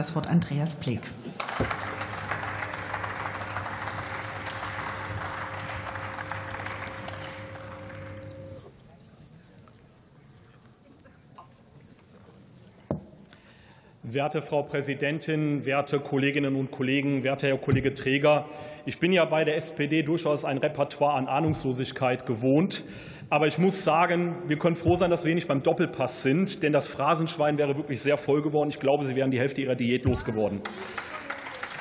[0.00, 1.02] Das Wort Andreas Bleek.
[14.12, 18.46] Werte Frau Präsidentin, werte Kolleginnen und Kollegen, werter Herr Kollege Träger,
[18.84, 22.82] ich bin ja bei der SPD durchaus ein Repertoire an Ahnungslosigkeit gewohnt.
[23.28, 26.72] Aber ich muss sagen, wir können froh sein, dass wir nicht beim Doppelpass sind, denn
[26.72, 28.70] das Phrasenschwein wäre wirklich sehr voll geworden.
[28.70, 30.60] Ich glaube, Sie wären die Hälfte Ihrer Diät losgeworden.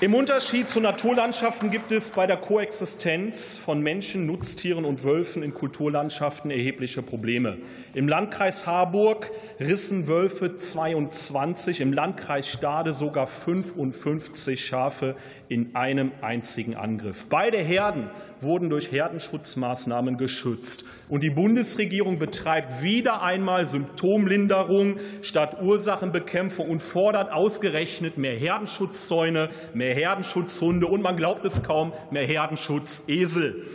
[0.01, 5.53] Im Unterschied zu Naturlandschaften gibt es bei der Koexistenz von Menschen, Nutztieren und Wölfen in
[5.53, 7.57] Kulturlandschaften erhebliche Probleme.
[7.93, 15.17] Im Landkreis Harburg rissen Wölfe 22, im Landkreis Stade sogar 55 Schafe
[15.49, 17.25] in einem einzigen Angriff.
[17.29, 18.09] Beide Herden
[18.39, 20.85] wurden durch Herdenschutzmaßnahmen geschützt.
[21.09, 29.88] Und die Bundesregierung betreibt wieder einmal Symptomlinderung statt Ursachenbekämpfung und fordert ausgerechnet mehr Herdenschutzzäune, mehr
[29.89, 33.65] mehr Herdenschutzhunde und man glaubt es kaum, mehr Herdenschutzesel.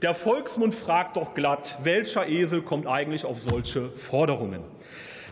[0.00, 4.62] Der Volksmund fragt doch glatt, welcher Esel kommt eigentlich auf solche Forderungen?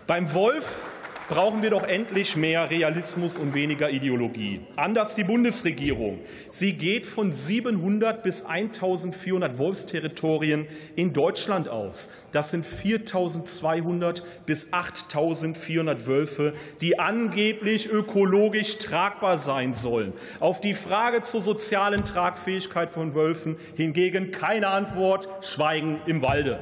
[0.07, 0.83] Beim Wolf
[1.29, 4.61] brauchen wir doch endlich mehr Realismus und weniger Ideologie.
[4.77, 6.21] Anders die Bundesregierung.
[6.51, 12.11] Sie geht von 700 bis 1400 Wolfsterritorien in Deutschland aus.
[12.33, 20.13] Das sind 4200 bis 8400 Wölfe, die angeblich ökologisch tragbar sein sollen.
[20.39, 26.61] Auf die Frage zur sozialen Tragfähigkeit von Wölfen hingegen keine Antwort, Schweigen im Walde.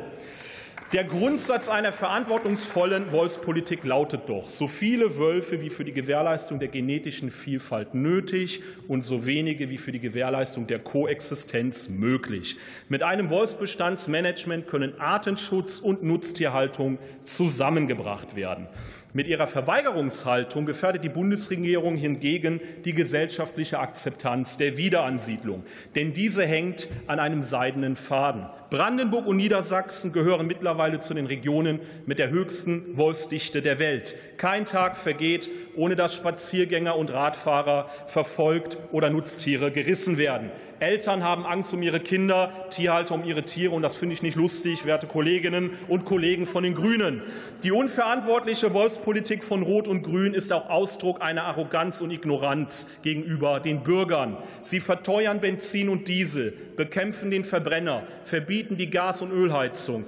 [0.92, 6.68] Der Grundsatz einer verantwortungsvollen Wolfspolitik lautet doch, so viele Wölfe wie für die Gewährleistung der
[6.68, 12.58] genetischen Vielfalt nötig und so wenige wie für die Gewährleistung der Koexistenz möglich.
[12.88, 18.68] Mit einem Wolfsbestandsmanagement können Artenschutz und Nutztierhaltung zusammengebracht werden.
[19.16, 25.62] Mit ihrer Verweigerungshaltung gefährdet die Bundesregierung hingegen die gesellschaftliche Akzeptanz der Wiederansiedlung.
[25.94, 28.46] Denn diese hängt an einem seidenen Faden.
[28.70, 34.16] Brandenburg und Niedersachsen gehören mittlerweile zu den Regionen mit der höchsten Wolfsdichte der Welt.
[34.36, 40.50] Kein Tag vergeht, ohne dass Spaziergänger und Radfahrer verfolgt oder Nutztiere gerissen werden.
[40.80, 43.74] Eltern haben Angst um ihre Kinder, Tierhalter um ihre Tiere.
[43.74, 47.22] Und das finde ich nicht lustig, werte Kolleginnen und Kollegen von den Grünen.
[47.62, 52.86] Die unverantwortliche Wolfs Politik von Rot und Grün ist auch Ausdruck einer Arroganz und Ignoranz
[53.02, 54.36] gegenüber den Bürgern.
[54.60, 60.04] Sie verteuern Benzin und Diesel, bekämpfen den Verbrenner, verbieten die Gas- und Ölheizung,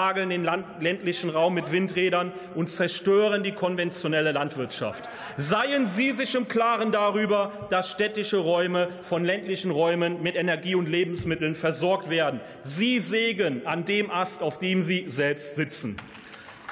[0.00, 0.48] verspargeln den
[0.80, 5.10] ländlichen Raum mit Windrädern und zerstören die konventionelle Landwirtschaft.
[5.36, 10.88] Seien Sie sich im Klaren darüber, dass städtische Räume von ländlichen Räumen mit Energie und
[10.88, 12.40] Lebensmitteln versorgt werden.
[12.62, 15.96] Sie sägen an dem Ast, auf dem Sie selbst sitzen.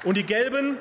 [0.04, 0.78] Und die Gelben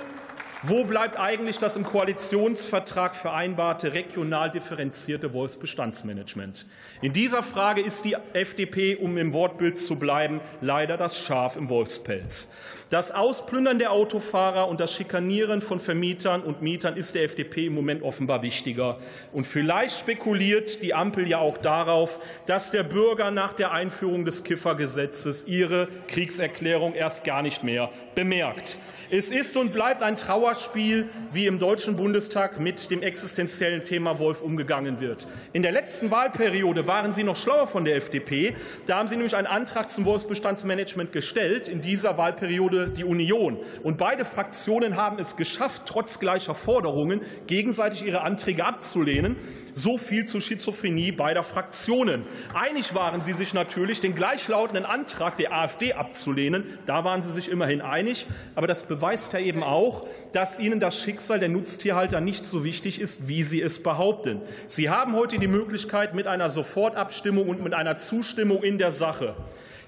[0.64, 6.66] wo bleibt eigentlich das im Koalitionsvertrag vereinbarte regional differenzierte Wolfsbestandsmanagement?
[7.02, 11.70] In dieser Frage ist die FDP, um im Wortbild zu bleiben, leider das Schaf im
[11.70, 12.50] Wolfspelz.
[12.90, 17.76] Das Ausplündern der Autofahrer und das Schikanieren von Vermietern und Mietern ist der FDP im
[17.76, 18.98] Moment offenbar wichtiger.
[19.32, 24.44] Und vielleicht spekuliert die Ampel ja auch darauf, dass der Bürger nach der Einführung des
[24.44, 28.78] Kiffergesetzes ihre Kriegserklärung erst gar nicht mehr bemerkt.
[29.12, 30.16] Es ist und bleibt ein
[30.48, 35.28] Trauerspiel, wie im Deutschen Bundestag mit dem existenziellen Thema Wolf umgegangen wird.
[35.52, 38.56] In der letzten Wahlperiode waren Sie noch schlauer von der FDP.
[38.86, 41.68] Da haben Sie nämlich einen Antrag zum Wolfsbestandsmanagement gestellt.
[41.68, 43.58] In dieser Wahlperiode die Union.
[43.84, 49.36] Und beide Fraktionen haben es geschafft, trotz gleicher Forderungen gegenseitig ihre Anträge abzulehnen.
[49.74, 52.24] So viel zur Schizophrenie beider Fraktionen.
[52.54, 56.80] Einig waren sie sich natürlich, den gleichlautenden Antrag der AfD abzulehnen.
[56.86, 58.28] Da waren sie sich immerhin einig.
[58.56, 60.08] Aber das beweist ja eben auch,
[60.38, 64.40] dass Ihnen das Schicksal der Nutztierhalter nicht so wichtig ist, wie Sie es behaupten.
[64.68, 69.34] Sie haben heute die Möglichkeit, mit einer Sofortabstimmung und mit einer Zustimmung in der Sache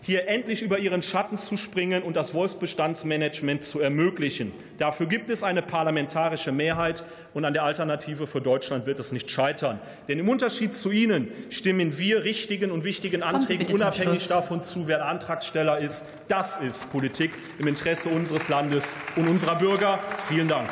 [0.02, 4.54] hier endlich über ihren Schatten zu springen und das Wolfsbestandsmanagement zu ermöglichen.
[4.78, 9.30] Dafür gibt es eine parlamentarische Mehrheit, und an der Alternative für Deutschland wird es nicht
[9.30, 9.80] scheitern.
[10.08, 15.06] Denn im Unterschied zu Ihnen stimmen wir richtigen und wichtigen Anträgen unabhängig davon zu, wer
[15.06, 16.06] Antragsteller ist.
[16.28, 20.00] Das ist Politik im Interesse unseres Landes und unserer Bürger.
[20.28, 20.70] Vielen Dank.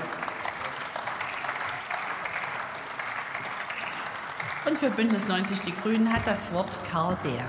[4.65, 7.47] Und für Bündnis 90 Die Grünen hat das Wort Karl Beer.